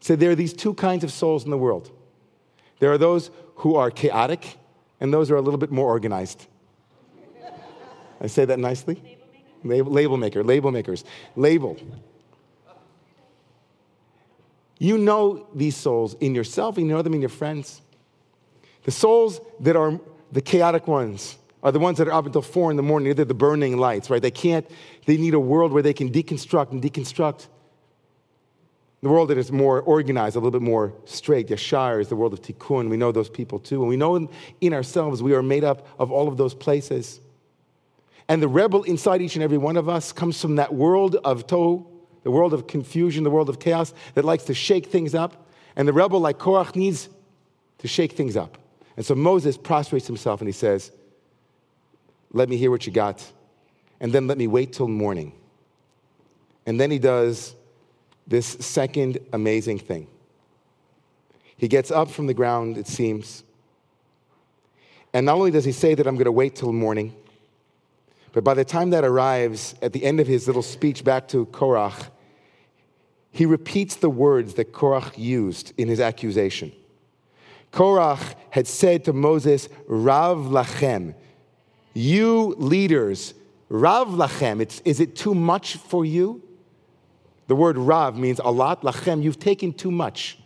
So 0.00 0.16
there 0.16 0.30
are 0.30 0.34
these 0.34 0.52
two 0.52 0.74
kinds 0.74 1.04
of 1.04 1.12
souls 1.12 1.44
in 1.44 1.50
the 1.50 1.58
world. 1.58 1.90
There 2.78 2.92
are 2.92 2.98
those 2.98 3.30
who 3.56 3.74
are 3.76 3.90
chaotic 3.90 4.56
and 5.00 5.12
those 5.12 5.28
who 5.28 5.34
are 5.34 5.38
a 5.38 5.42
little 5.42 5.58
bit 5.58 5.70
more 5.70 5.88
organized. 5.88 6.46
I 8.20 8.26
say 8.26 8.44
that 8.44 8.58
nicely? 8.58 9.17
Label, 9.64 9.92
label 9.92 10.16
maker, 10.16 10.44
label 10.44 10.70
makers, 10.70 11.04
label. 11.36 11.76
You 14.78 14.96
know 14.96 15.46
these 15.54 15.76
souls 15.76 16.14
in 16.20 16.34
yourself, 16.34 16.76
and 16.76 16.86
you 16.86 16.92
know 16.92 17.02
them 17.02 17.14
in 17.14 17.20
your 17.20 17.28
friends. 17.28 17.80
The 18.84 18.92
souls 18.92 19.40
that 19.60 19.76
are 19.76 20.00
the 20.30 20.40
chaotic 20.40 20.86
ones 20.86 21.36
are 21.62 21.72
the 21.72 21.78
ones 21.78 21.98
that 21.98 22.06
are 22.06 22.12
up 22.12 22.26
until 22.26 22.42
four 22.42 22.70
in 22.70 22.76
the 22.76 22.82
morning. 22.82 23.14
They're 23.14 23.24
the 23.24 23.34
burning 23.34 23.76
lights, 23.76 24.10
right? 24.10 24.22
They 24.22 24.30
can't, 24.30 24.68
they 25.06 25.16
need 25.16 25.34
a 25.34 25.40
world 25.40 25.72
where 25.72 25.82
they 25.82 25.92
can 25.92 26.10
deconstruct 26.10 26.70
and 26.70 26.82
deconstruct. 26.82 27.48
The 29.00 29.08
world 29.08 29.30
that 29.30 29.38
is 29.38 29.52
more 29.52 29.80
organized, 29.82 30.36
a 30.36 30.38
little 30.40 30.52
bit 30.58 30.62
more 30.62 30.92
straight. 31.04 31.48
Yashar 31.48 32.00
is 32.00 32.08
the 32.08 32.16
world 32.16 32.32
of 32.32 32.42
tikkun. 32.42 32.88
We 32.88 32.96
know 32.96 33.12
those 33.12 33.28
people 33.28 33.58
too. 33.58 33.80
And 33.80 33.88
we 33.88 33.96
know 33.96 34.28
in 34.60 34.72
ourselves 34.74 35.22
we 35.22 35.34
are 35.34 35.42
made 35.42 35.64
up 35.64 35.86
of 35.98 36.10
all 36.10 36.28
of 36.28 36.36
those 36.36 36.54
places. 36.54 37.20
And 38.28 38.42
the 38.42 38.48
rebel 38.48 38.82
inside 38.82 39.22
each 39.22 39.36
and 39.36 39.42
every 39.42 39.58
one 39.58 39.76
of 39.76 39.88
us 39.88 40.12
comes 40.12 40.40
from 40.40 40.56
that 40.56 40.74
world 40.74 41.16
of 41.24 41.46
tohu, 41.46 41.86
the 42.22 42.30
world 42.30 42.52
of 42.52 42.66
confusion, 42.66 43.24
the 43.24 43.30
world 43.30 43.48
of 43.48 43.58
chaos 43.58 43.94
that 44.14 44.24
likes 44.24 44.44
to 44.44 44.54
shake 44.54 44.86
things 44.86 45.14
up. 45.14 45.46
And 45.76 45.88
the 45.88 45.92
rebel, 45.92 46.20
like 46.20 46.38
Korach, 46.38 46.76
needs 46.76 47.08
to 47.78 47.88
shake 47.88 48.12
things 48.12 48.36
up. 48.36 48.58
And 48.96 49.06
so 49.06 49.14
Moses 49.14 49.56
prostrates 49.56 50.06
himself 50.06 50.40
and 50.40 50.48
he 50.48 50.52
says, 50.52 50.90
Let 52.32 52.48
me 52.48 52.56
hear 52.56 52.70
what 52.70 52.86
you 52.86 52.92
got, 52.92 53.24
and 54.00 54.12
then 54.12 54.26
let 54.26 54.36
me 54.36 54.46
wait 54.46 54.72
till 54.72 54.88
morning. 54.88 55.32
And 56.66 56.78
then 56.78 56.90
he 56.90 56.98
does 56.98 57.54
this 58.26 58.46
second 58.46 59.18
amazing 59.32 59.78
thing. 59.78 60.06
He 61.56 61.66
gets 61.66 61.90
up 61.90 62.10
from 62.10 62.26
the 62.26 62.34
ground, 62.34 62.76
it 62.76 62.86
seems. 62.86 63.42
And 65.14 65.26
not 65.26 65.36
only 65.36 65.50
does 65.50 65.64
he 65.64 65.72
say 65.72 65.94
that 65.94 66.06
I'm 66.06 66.16
going 66.16 66.26
to 66.26 66.32
wait 66.32 66.54
till 66.54 66.72
morning, 66.72 67.14
but 68.38 68.44
by 68.44 68.54
the 68.54 68.64
time 68.64 68.90
that 68.90 69.04
arrives 69.04 69.74
at 69.82 69.92
the 69.92 70.04
end 70.04 70.20
of 70.20 70.28
his 70.28 70.46
little 70.46 70.62
speech 70.62 71.02
back 71.02 71.26
to 71.26 71.46
Korach, 71.46 72.08
he 73.32 73.44
repeats 73.44 73.96
the 73.96 74.08
words 74.08 74.54
that 74.54 74.72
Korach 74.72 75.18
used 75.18 75.72
in 75.76 75.88
his 75.88 75.98
accusation. 75.98 76.70
Korach 77.72 78.36
had 78.50 78.68
said 78.68 79.04
to 79.06 79.12
Moses, 79.12 79.68
Rav 79.88 80.38
Lachem, 80.38 81.16
you 81.94 82.54
leaders, 82.58 83.34
Rav 83.70 84.06
Lachem, 84.06 84.60
it's, 84.60 84.82
is 84.84 85.00
it 85.00 85.16
too 85.16 85.34
much 85.34 85.74
for 85.74 86.04
you? 86.04 86.40
The 87.48 87.56
word 87.56 87.76
Rav 87.76 88.16
means 88.16 88.38
a 88.44 88.52
lot, 88.52 88.82
Lachem, 88.82 89.20
you've 89.20 89.40
taken 89.40 89.72
too 89.72 89.90
much. 89.90 90.38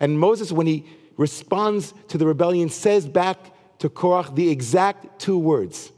And 0.00 0.20
Moses, 0.20 0.52
when 0.52 0.66
he 0.66 0.84
responds 1.16 1.94
to 2.08 2.18
the 2.18 2.26
rebellion, 2.26 2.68
says 2.68 3.08
back 3.08 3.38
to 3.78 3.88
Korach 3.88 4.34
the 4.34 4.50
exact 4.50 5.18
two 5.18 5.38
words. 5.38 5.92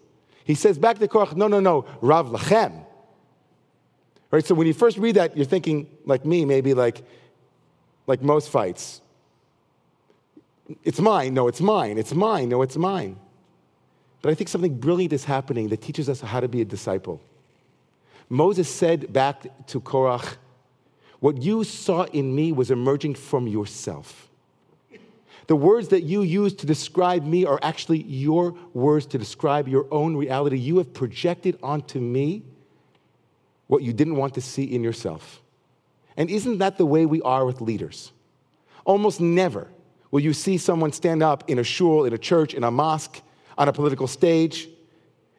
He 0.44 0.54
says 0.54 0.78
back 0.78 0.98
to 0.98 1.08
Korach, 1.08 1.36
no, 1.36 1.48
no, 1.48 1.60
no, 1.60 1.86
Rav 2.00 2.28
Lachem. 2.28 2.84
Right, 4.30 4.44
so 4.44 4.54
when 4.54 4.66
you 4.66 4.72
first 4.72 4.96
read 4.96 5.16
that, 5.16 5.36
you're 5.36 5.46
thinking, 5.46 5.86
like 6.06 6.24
me, 6.24 6.44
maybe 6.44 6.72
like, 6.74 7.02
like 8.06 8.22
most 8.22 8.48
fights. 8.48 9.02
It's 10.84 11.00
mine, 11.00 11.34
no, 11.34 11.48
it's 11.48 11.60
mine, 11.60 11.98
it's 11.98 12.14
mine, 12.14 12.48
no, 12.48 12.62
it's 12.62 12.76
mine. 12.76 13.18
But 14.22 14.30
I 14.30 14.34
think 14.34 14.48
something 14.48 14.78
brilliant 14.78 15.12
is 15.12 15.24
happening 15.24 15.68
that 15.68 15.82
teaches 15.82 16.08
us 16.08 16.20
how 16.20 16.40
to 16.40 16.48
be 16.48 16.62
a 16.62 16.64
disciple. 16.64 17.20
Moses 18.28 18.68
said 18.68 19.12
back 19.12 19.66
to 19.66 19.80
Korach, 19.80 20.36
What 21.20 21.42
you 21.42 21.64
saw 21.64 22.04
in 22.04 22.34
me 22.34 22.52
was 22.52 22.70
emerging 22.70 23.16
from 23.16 23.46
yourself. 23.46 24.30
The 25.46 25.56
words 25.56 25.88
that 25.88 26.02
you 26.02 26.22
use 26.22 26.54
to 26.54 26.66
describe 26.66 27.24
me 27.24 27.44
are 27.44 27.58
actually 27.62 28.02
your 28.04 28.54
words 28.74 29.06
to 29.06 29.18
describe 29.18 29.68
your 29.68 29.86
own 29.90 30.16
reality. 30.16 30.56
You 30.58 30.78
have 30.78 30.92
projected 30.92 31.58
onto 31.62 31.98
me 31.98 32.44
what 33.66 33.82
you 33.82 33.92
didn't 33.92 34.16
want 34.16 34.34
to 34.34 34.40
see 34.40 34.64
in 34.64 34.84
yourself. 34.84 35.42
And 36.16 36.30
isn't 36.30 36.58
that 36.58 36.78
the 36.78 36.86
way 36.86 37.06
we 37.06 37.22
are 37.22 37.44
with 37.44 37.60
leaders? 37.60 38.12
Almost 38.84 39.20
never 39.20 39.68
will 40.10 40.20
you 40.20 40.32
see 40.32 40.58
someone 40.58 40.92
stand 40.92 41.22
up 41.22 41.48
in 41.48 41.58
a 41.58 41.64
shul, 41.64 42.04
in 42.04 42.12
a 42.12 42.18
church, 42.18 42.54
in 42.54 42.64
a 42.64 42.70
mosque, 42.70 43.20
on 43.56 43.68
a 43.68 43.72
political 43.72 44.06
stage, 44.06 44.68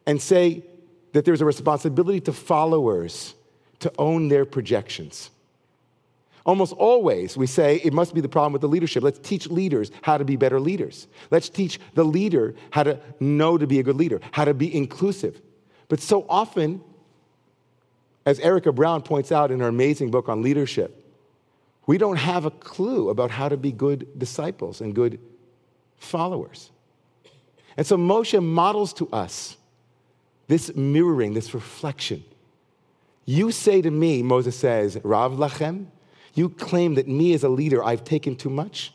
and 0.06 0.20
say 0.20 0.64
that 1.12 1.24
there's 1.24 1.40
a 1.40 1.44
responsibility 1.44 2.20
to 2.20 2.32
followers 2.32 3.34
to 3.78 3.92
own 3.98 4.28
their 4.28 4.44
projections. 4.44 5.30
Almost 6.44 6.74
always, 6.74 7.36
we 7.36 7.46
say 7.46 7.76
it 7.76 7.92
must 7.92 8.14
be 8.14 8.20
the 8.20 8.28
problem 8.28 8.52
with 8.52 8.60
the 8.60 8.68
leadership. 8.68 9.02
Let's 9.02 9.18
teach 9.18 9.46
leaders 9.48 9.90
how 10.02 10.18
to 10.18 10.24
be 10.24 10.36
better 10.36 10.60
leaders. 10.60 11.06
Let's 11.30 11.48
teach 11.48 11.80
the 11.94 12.04
leader 12.04 12.54
how 12.70 12.82
to 12.82 13.00
know 13.18 13.56
to 13.56 13.66
be 13.66 13.78
a 13.78 13.82
good 13.82 13.96
leader, 13.96 14.20
how 14.32 14.44
to 14.44 14.52
be 14.52 14.74
inclusive. 14.74 15.40
But 15.88 16.00
so 16.00 16.26
often, 16.28 16.82
as 18.26 18.38
Erica 18.40 18.72
Brown 18.72 19.02
points 19.02 19.32
out 19.32 19.50
in 19.50 19.60
her 19.60 19.68
amazing 19.68 20.10
book 20.10 20.28
on 20.28 20.42
leadership, 20.42 21.00
we 21.86 21.98
don't 21.98 22.16
have 22.16 22.44
a 22.44 22.50
clue 22.50 23.08
about 23.08 23.30
how 23.30 23.48
to 23.48 23.56
be 23.56 23.72
good 23.72 24.18
disciples 24.18 24.80
and 24.80 24.94
good 24.94 25.18
followers. 25.96 26.70
And 27.76 27.86
so 27.86 27.96
Moshe 27.96 28.42
models 28.42 28.92
to 28.94 29.08
us 29.10 29.56
this 30.46 30.74
mirroring, 30.74 31.32
this 31.32 31.54
reflection. 31.54 32.22
You 33.24 33.50
say 33.50 33.80
to 33.80 33.90
me, 33.90 34.22
Moses 34.22 34.56
says, 34.56 34.98
Rav 35.02 35.32
Lachem, 35.32 35.86
you 36.34 36.48
claim 36.48 36.94
that 36.94 37.08
me 37.08 37.32
as 37.32 37.44
a 37.44 37.48
leader, 37.48 37.82
I've 37.82 38.04
taken 38.04 38.36
too 38.36 38.50
much. 38.50 38.92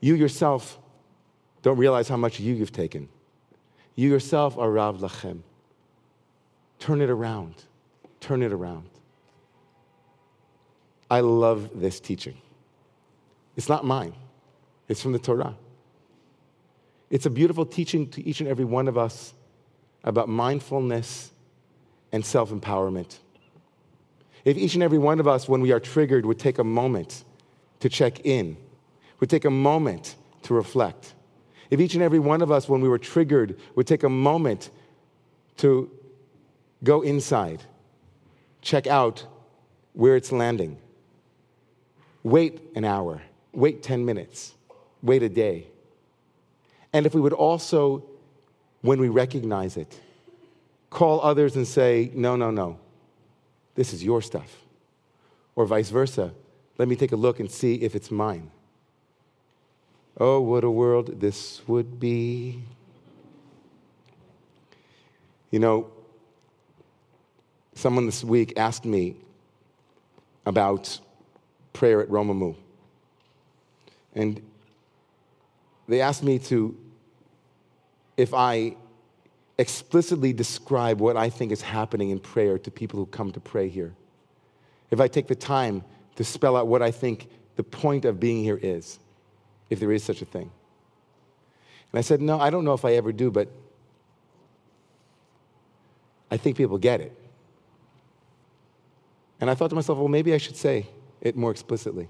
You 0.00 0.14
yourself 0.14 0.78
don't 1.62 1.78
realize 1.78 2.08
how 2.08 2.16
much 2.16 2.40
you, 2.40 2.54
you've 2.54 2.72
taken. 2.72 3.08
You 3.94 4.08
yourself 4.10 4.58
are 4.58 4.70
Rav 4.70 4.98
Lachem. 4.98 5.40
Turn 6.78 7.00
it 7.00 7.10
around 7.10 7.64
turn 8.24 8.42
it 8.42 8.52
around. 8.52 8.88
I 11.10 11.20
love 11.20 11.78
this 11.78 12.00
teaching. 12.00 12.38
It's 13.54 13.68
not 13.68 13.84
mine, 13.84 14.14
it's 14.88 15.02
from 15.02 15.12
the 15.12 15.18
Torah. 15.18 15.54
It's 17.10 17.26
a 17.26 17.30
beautiful 17.30 17.66
teaching 17.66 18.08
to 18.12 18.26
each 18.26 18.40
and 18.40 18.48
every 18.48 18.64
one 18.64 18.88
of 18.88 18.96
us 18.96 19.34
about 20.02 20.28
mindfulness 20.28 21.32
and 22.12 22.24
self 22.24 22.50
empowerment. 22.50 23.18
If 24.44 24.56
each 24.56 24.74
and 24.74 24.82
every 24.82 24.98
one 24.98 25.20
of 25.20 25.26
us, 25.26 25.48
when 25.48 25.60
we 25.60 25.72
are 25.72 25.80
triggered, 25.80 26.26
would 26.26 26.38
take 26.38 26.58
a 26.58 26.64
moment 26.64 27.24
to 27.80 27.88
check 27.88 28.20
in, 28.24 28.56
would 29.20 29.30
take 29.30 29.44
a 29.44 29.50
moment 29.50 30.16
to 30.42 30.54
reflect, 30.54 31.14
if 31.70 31.80
each 31.80 31.94
and 31.94 32.02
every 32.02 32.18
one 32.18 32.42
of 32.42 32.52
us, 32.52 32.68
when 32.68 32.80
we 32.80 32.88
were 32.88 32.98
triggered, 32.98 33.58
would 33.74 33.86
take 33.86 34.02
a 34.02 34.08
moment 34.08 34.70
to 35.56 35.90
go 36.82 37.00
inside 37.00 37.62
check 38.64 38.86
out 38.86 39.24
where 39.92 40.16
it's 40.16 40.32
landing. 40.32 40.78
Wait 42.24 42.60
an 42.74 42.84
hour, 42.84 43.22
wait 43.52 43.82
10 43.82 44.04
minutes, 44.04 44.54
wait 45.02 45.22
a 45.22 45.28
day. 45.28 45.66
And 46.92 47.06
if 47.06 47.14
we 47.14 47.20
would 47.20 47.34
also, 47.34 48.04
when 48.80 48.98
we 48.98 49.08
recognize 49.08 49.76
it, 49.76 50.00
call 50.90 51.20
others 51.20 51.54
and 51.56 51.68
say, 51.68 52.10
no, 52.14 52.34
no, 52.34 52.50
no, 52.50 52.78
this 53.74 53.92
is 53.92 54.04
your 54.04 54.22
stuff. 54.22 54.56
Or 55.56 55.66
vice 55.66 55.90
versa, 55.90 56.32
let 56.78 56.88
me 56.88 56.96
take 56.96 57.12
a 57.12 57.16
look 57.16 57.40
and 57.40 57.50
see 57.50 57.76
if 57.76 57.94
it's 57.94 58.10
mine. 58.10 58.50
Oh, 60.18 60.40
what 60.40 60.64
a 60.64 60.70
world 60.70 61.20
this 61.20 61.60
would 61.66 61.98
be. 61.98 62.62
You 65.50 65.60
know, 65.60 65.90
Someone 67.74 68.06
this 68.06 68.22
week 68.22 68.52
asked 68.56 68.84
me 68.84 69.16
about 70.46 71.00
prayer 71.72 72.00
at 72.00 72.08
Romemu. 72.08 72.54
And 74.14 74.40
they 75.88 76.00
asked 76.00 76.22
me 76.22 76.38
to, 76.38 76.76
if 78.16 78.32
I 78.32 78.76
explicitly 79.58 80.32
describe 80.32 81.00
what 81.00 81.16
I 81.16 81.30
think 81.30 81.52
is 81.52 81.62
happening 81.62 82.10
in 82.10 82.18
prayer 82.18 82.58
to 82.58 82.70
people 82.70 82.98
who 82.98 83.06
come 83.06 83.30
to 83.32 83.40
pray 83.40 83.68
here. 83.68 83.94
If 84.90 85.00
I 85.00 85.08
take 85.08 85.28
the 85.28 85.34
time 85.34 85.84
to 86.16 86.24
spell 86.24 86.56
out 86.56 86.66
what 86.66 86.82
I 86.82 86.90
think 86.90 87.28
the 87.56 87.62
point 87.62 88.04
of 88.04 88.18
being 88.18 88.42
here 88.42 88.58
is, 88.60 88.98
if 89.70 89.80
there 89.80 89.92
is 89.92 90.02
such 90.02 90.22
a 90.22 90.24
thing. 90.24 90.50
And 91.92 91.98
I 91.98 92.02
said, 92.02 92.20
no, 92.20 92.40
I 92.40 92.50
don't 92.50 92.64
know 92.64 92.74
if 92.74 92.84
I 92.84 92.94
ever 92.94 93.12
do, 93.12 93.30
but 93.30 93.48
I 96.30 96.36
think 96.36 96.56
people 96.56 96.78
get 96.78 97.00
it. 97.00 97.16
And 99.40 99.50
I 99.50 99.54
thought 99.54 99.68
to 99.68 99.74
myself, 99.74 99.98
well, 99.98 100.08
maybe 100.08 100.34
I 100.34 100.38
should 100.38 100.56
say 100.56 100.86
it 101.20 101.36
more 101.36 101.50
explicitly. 101.50 102.08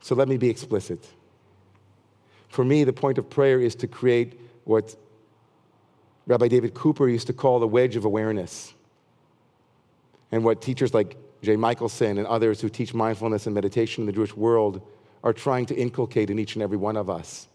So 0.00 0.14
let 0.14 0.28
me 0.28 0.36
be 0.36 0.48
explicit. 0.48 1.06
For 2.48 2.64
me, 2.64 2.84
the 2.84 2.92
point 2.92 3.18
of 3.18 3.28
prayer 3.28 3.60
is 3.60 3.74
to 3.76 3.86
create 3.86 4.40
what 4.64 4.96
Rabbi 6.28 6.46
David 6.46 6.74
Cooper 6.74 7.08
used 7.08 7.26
to 7.26 7.32
call 7.32 7.58
the 7.58 7.66
wedge 7.66 7.96
of 7.96 8.04
awareness. 8.04 8.74
And 10.30 10.44
what 10.44 10.62
teachers 10.62 10.94
like 10.94 11.16
Jay 11.42 11.56
Michaelson 11.56 12.18
and 12.18 12.26
others 12.26 12.60
who 12.60 12.68
teach 12.68 12.94
mindfulness 12.94 13.46
and 13.46 13.54
meditation 13.54 14.02
in 14.02 14.06
the 14.06 14.12
Jewish 14.12 14.36
world 14.36 14.80
are 15.24 15.32
trying 15.32 15.66
to 15.66 15.74
inculcate 15.74 16.30
in 16.30 16.38
each 16.38 16.54
and 16.54 16.62
every 16.62 16.76
one 16.76 16.96
of 16.96 17.10
us 17.10 17.48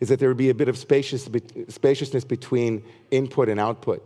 is 0.00 0.08
that 0.08 0.18
there 0.18 0.28
would 0.28 0.36
be 0.36 0.50
a 0.50 0.54
bit 0.54 0.68
of 0.68 0.76
spaciousness 0.76 2.24
between 2.24 2.82
input 3.10 3.48
and 3.48 3.58
output 3.58 4.04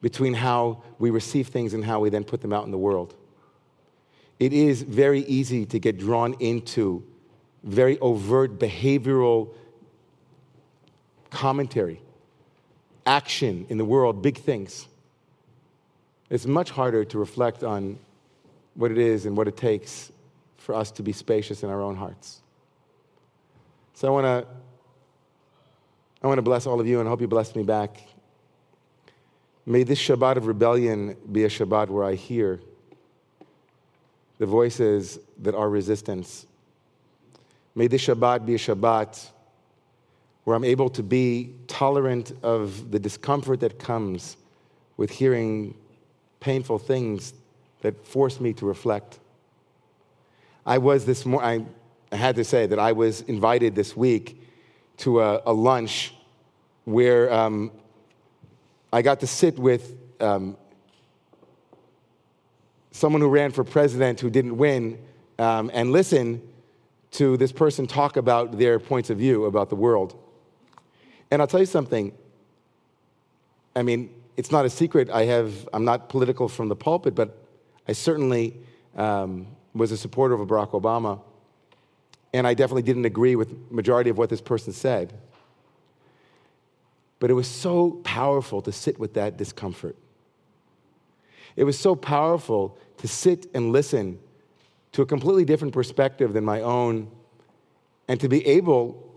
between 0.00 0.34
how 0.34 0.82
we 0.98 1.10
receive 1.10 1.48
things 1.48 1.72
and 1.74 1.84
how 1.84 1.98
we 1.98 2.10
then 2.10 2.24
put 2.24 2.42
them 2.42 2.52
out 2.52 2.66
in 2.66 2.70
the 2.70 2.78
world. 2.78 3.14
It 4.38 4.52
is 4.52 4.82
very 4.82 5.20
easy 5.20 5.64
to 5.66 5.78
get 5.78 5.98
drawn 5.98 6.34
into 6.40 7.02
very 7.62 7.98
overt 8.00 8.58
behavioral 8.58 9.48
commentary, 11.30 12.02
action 13.06 13.66
in 13.68 13.78
the 13.78 13.84
world, 13.84 14.22
big 14.22 14.38
things. 14.38 14.86
It's 16.30 16.46
much 16.46 16.70
harder 16.70 17.04
to 17.04 17.18
reflect 17.18 17.62
on 17.62 17.98
what 18.74 18.90
it 18.90 18.98
is 18.98 19.26
and 19.26 19.36
what 19.36 19.46
it 19.46 19.56
takes 19.56 20.10
for 20.56 20.74
us 20.74 20.90
to 20.92 21.02
be 21.02 21.12
spacious 21.12 21.62
in 21.62 21.70
our 21.70 21.80
own 21.80 21.96
hearts. 21.96 22.40
So 23.94 24.08
I 24.08 24.10
want 24.10 24.24
to 24.24 24.46
I 26.22 26.26
want 26.26 26.38
to 26.38 26.42
bless 26.42 26.66
all 26.66 26.80
of 26.80 26.86
you 26.86 27.00
and 27.00 27.08
hope 27.08 27.20
you 27.20 27.28
bless 27.28 27.54
me 27.54 27.62
back 27.62 28.00
May 29.66 29.82
this 29.82 29.98
Shabbat 29.98 30.36
of 30.36 30.46
rebellion 30.46 31.16
be 31.30 31.44
a 31.44 31.48
Shabbat 31.48 31.88
where 31.88 32.04
I 32.04 32.14
hear 32.14 32.60
the 34.38 34.44
voices 34.44 35.18
that 35.40 35.54
are 35.54 35.70
resistance. 35.70 36.46
May 37.74 37.86
this 37.86 38.06
Shabbat 38.06 38.44
be 38.44 38.56
a 38.56 38.58
Shabbat 38.58 39.30
where 40.44 40.54
I'm 40.54 40.64
able 40.64 40.90
to 40.90 41.02
be 41.02 41.54
tolerant 41.66 42.32
of 42.42 42.90
the 42.90 42.98
discomfort 42.98 43.60
that 43.60 43.78
comes 43.78 44.36
with 44.96 45.10
hearing 45.10 45.74
painful 46.40 46.78
things 46.78 47.32
that 47.80 48.06
force 48.06 48.40
me 48.40 48.52
to 48.54 48.66
reflect. 48.66 49.18
I 50.66 50.78
was 50.78 51.04
this 51.04 51.26
morning, 51.26 51.68
I 52.12 52.16
had 52.16 52.36
to 52.36 52.44
say 52.44 52.66
that 52.66 52.78
I 52.78 52.92
was 52.92 53.22
invited 53.22 53.74
this 53.74 53.96
week 53.96 54.40
to 54.98 55.20
a, 55.20 55.42
a 55.46 55.52
lunch 55.52 56.14
where 56.84 57.32
um, 57.32 57.72
I 58.92 59.02
got 59.02 59.20
to 59.20 59.26
sit 59.26 59.58
with 59.58 59.96
um, 60.20 60.56
someone 62.92 63.20
who 63.20 63.28
ran 63.28 63.50
for 63.50 63.64
president 63.64 64.20
who 64.20 64.30
didn't 64.30 64.56
win 64.56 64.98
um, 65.38 65.70
and 65.74 65.90
listen 65.90 66.40
to 67.12 67.36
this 67.36 67.52
person 67.52 67.86
talk 67.86 68.16
about 68.16 68.58
their 68.58 68.78
points 68.78 69.10
of 69.10 69.18
view 69.18 69.46
about 69.46 69.68
the 69.68 69.76
world. 69.76 70.16
And 71.34 71.42
I'll 71.42 71.48
tell 71.48 71.58
you 71.58 71.66
something. 71.66 72.12
I 73.74 73.82
mean, 73.82 74.14
it's 74.36 74.52
not 74.52 74.66
a 74.66 74.70
secret. 74.70 75.10
I 75.10 75.24
have, 75.24 75.68
I'm 75.72 75.84
not 75.84 76.08
political 76.08 76.48
from 76.48 76.68
the 76.68 76.76
pulpit, 76.76 77.16
but 77.16 77.36
I 77.88 77.92
certainly 77.92 78.56
um, 78.94 79.48
was 79.74 79.90
a 79.90 79.96
supporter 79.96 80.34
of 80.34 80.46
Barack 80.46 80.80
Obama. 80.80 81.20
And 82.32 82.46
I 82.46 82.54
definitely 82.54 82.82
didn't 82.82 83.04
agree 83.04 83.34
with 83.34 83.52
majority 83.68 84.10
of 84.10 84.16
what 84.16 84.30
this 84.30 84.40
person 84.40 84.72
said. 84.72 85.12
But 87.18 87.32
it 87.32 87.34
was 87.34 87.48
so 87.48 88.00
powerful 88.04 88.62
to 88.62 88.70
sit 88.70 89.00
with 89.00 89.14
that 89.14 89.36
discomfort. 89.36 89.96
It 91.56 91.64
was 91.64 91.76
so 91.76 91.96
powerful 91.96 92.78
to 92.98 93.08
sit 93.08 93.50
and 93.54 93.72
listen 93.72 94.20
to 94.92 95.02
a 95.02 95.06
completely 95.06 95.44
different 95.44 95.74
perspective 95.74 96.32
than 96.32 96.44
my 96.44 96.60
own 96.60 97.10
and 98.06 98.20
to 98.20 98.28
be 98.28 98.46
able 98.46 99.13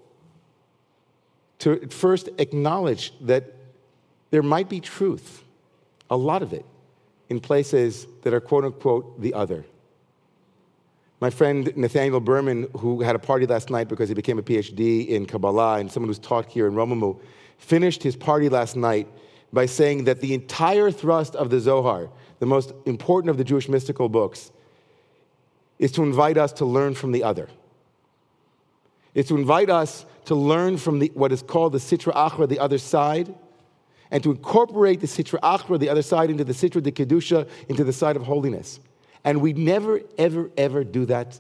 to 1.60 1.88
first 1.88 2.30
acknowledge 2.38 3.14
that 3.22 3.54
there 4.32 4.44
might 4.44 4.70
be 4.70 4.80
truth, 4.80 5.44
a 6.10 6.18
lot 6.18 6.44
of 6.44 6.54
it, 6.54 6.66
in 7.30 7.40
places 7.40 8.08
that 8.24 8.34
are 8.34 8.40
quote 8.40 8.66
unquote 8.66 9.22
the 9.22 9.34
other. 9.34 9.66
My 11.20 11.32
friend 11.32 11.76
Nathaniel 11.76 12.20
Berman, 12.20 12.68
who 12.78 13.02
had 13.02 13.16
a 13.16 13.20
party 13.20 13.48
last 13.48 13.70
night 13.72 13.88
because 13.88 14.08
he 14.08 14.14
became 14.14 14.38
a 14.38 14.44
PhD 14.44 15.08
in 15.08 15.26
Kabbalah 15.26 15.80
and 15.80 15.92
someone 15.92 16.10
who's 16.10 16.20
taught 16.20 16.46
here 16.46 16.68
in 16.68 16.74
Romemu, 16.74 17.20
finished 17.58 18.04
his 18.04 18.16
party 18.16 18.50
last 18.50 18.76
night 18.76 19.08
by 19.52 19.66
saying 19.66 20.04
that 20.04 20.22
the 20.22 20.34
entire 20.36 20.92
thrust 20.92 21.36
of 21.36 21.50
the 21.50 21.60
Zohar, 21.60 22.10
the 22.40 22.46
most 22.46 22.72
important 22.86 23.32
of 23.32 23.38
the 23.38 23.44
Jewish 23.44 23.68
mystical 23.68 24.10
books, 24.10 24.52
is 25.80 25.92
to 25.94 26.04
invite 26.04 26.38
us 26.38 26.52
to 26.54 26.66
learn 26.66 26.94
from 26.94 27.12
the 27.12 27.24
other. 27.24 27.50
It's 29.14 29.30
to 29.30 29.38
invite 29.38 29.70
us 29.70 30.06
to 30.26 30.36
learn 30.36 30.78
from 30.78 31.00
the, 31.00 31.12
what 31.14 31.32
is 31.32 31.42
called 31.42 31.74
the 31.74 31.80
Sitra 31.80 32.14
Achra, 32.14 32.48
the 32.48 32.60
other 32.60 32.78
side, 32.78 33.34
and 34.12 34.24
to 34.24 34.32
incorporate 34.32 35.02
the 35.02 35.08
Sitra 35.08 35.40
Achra, 35.42 35.80
the 35.80 35.90
other 35.90 36.02
side, 36.02 36.30
into 36.30 36.44
the 36.44 36.54
Sitra 36.54 36.82
de 36.82 36.92
Kedusha, 36.92 37.48
into 37.68 37.84
the 37.84 37.94
side 37.94 38.16
of 38.16 38.24
holiness. 38.24 38.80
And 39.24 39.42
we 39.42 39.54
never, 39.54 40.02
ever, 40.18 40.52
ever 40.58 40.84
do 40.84 41.06
that 41.06 41.40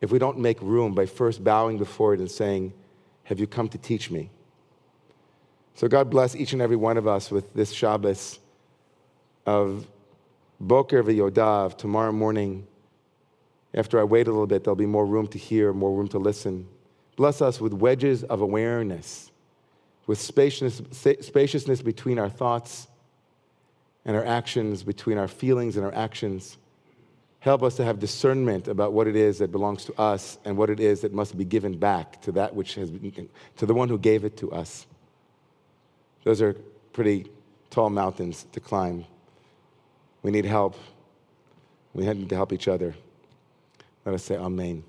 if 0.00 0.10
we 0.10 0.18
don't 0.18 0.38
make 0.38 0.60
room 0.60 0.94
by 0.94 1.06
first 1.06 1.42
bowing 1.42 1.78
before 1.78 2.14
it 2.14 2.20
and 2.20 2.30
saying, 2.30 2.72
Have 3.24 3.40
you 3.40 3.46
come 3.46 3.68
to 3.68 3.78
teach 3.78 4.10
me? 4.10 4.30
So 5.74 5.86
God 5.86 6.10
bless 6.10 6.34
each 6.34 6.52
and 6.52 6.62
every 6.62 6.76
one 6.76 6.96
of 6.96 7.06
us 7.06 7.30
with 7.30 7.52
this 7.54 7.70
Shabbos 7.70 8.40
of 9.46 9.86
Boker 10.60 11.02
v'Yodav 11.04 11.78
tomorrow 11.78 12.10
morning. 12.10 12.66
After 13.74 14.00
I 14.00 14.04
wait 14.04 14.26
a 14.26 14.30
little 14.30 14.46
bit, 14.46 14.64
there'll 14.64 14.76
be 14.76 14.86
more 14.86 15.06
room 15.06 15.26
to 15.28 15.38
hear, 15.38 15.72
more 15.72 15.92
room 15.92 16.08
to 16.08 16.18
listen. 16.18 16.66
Bless 17.16 17.42
us 17.42 17.60
with 17.60 17.72
wedges 17.72 18.24
of 18.24 18.40
awareness, 18.40 19.30
with 20.06 20.20
spaciousness, 20.20 20.86
spaciousness 21.20 21.82
between 21.82 22.18
our 22.18 22.30
thoughts 22.30 22.88
and 24.04 24.16
our 24.16 24.24
actions, 24.24 24.82
between 24.82 25.18
our 25.18 25.28
feelings 25.28 25.76
and 25.76 25.84
our 25.84 25.94
actions. 25.94 26.56
Help 27.40 27.62
us 27.62 27.76
to 27.76 27.84
have 27.84 27.98
discernment 27.98 28.68
about 28.68 28.92
what 28.92 29.06
it 29.06 29.14
is 29.14 29.38
that 29.38 29.52
belongs 29.52 29.84
to 29.84 30.00
us 30.00 30.38
and 30.44 30.56
what 30.56 30.70
it 30.70 30.80
is 30.80 31.02
that 31.02 31.12
must 31.12 31.36
be 31.36 31.44
given 31.44 31.76
back 31.76 32.20
to 32.22 32.32
that 32.32 32.54
which 32.54 32.74
has 32.74 32.90
been, 32.90 33.28
to 33.56 33.66
the 33.66 33.74
one 33.74 33.88
who 33.88 33.98
gave 33.98 34.24
it 34.24 34.36
to 34.38 34.50
us. 34.50 34.86
Those 36.24 36.40
are 36.40 36.54
pretty 36.92 37.30
tall 37.70 37.90
mountains 37.90 38.46
to 38.52 38.60
climb. 38.60 39.04
We 40.22 40.30
need 40.30 40.44
help. 40.44 40.76
We 41.94 42.06
need 42.06 42.28
to 42.28 42.34
help 42.34 42.52
each 42.52 42.66
other. 42.66 42.94
Let 44.08 44.14
us 44.14 44.24
say 44.24 44.38
Amen. 44.38 44.84